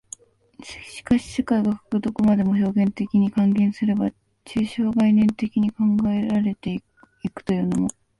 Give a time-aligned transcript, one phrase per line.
[0.63, 4.09] しかし世界がかく何処までも表現的に、換言すれば
[4.45, 6.81] 抽象概念的に考えられて行
[7.31, 7.87] くというのも、